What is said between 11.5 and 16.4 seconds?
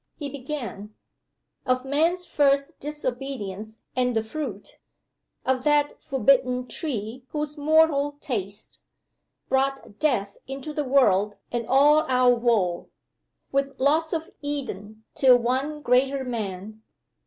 and all our woe. With loss of Eden till one greater